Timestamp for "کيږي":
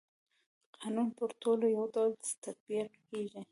3.07-3.41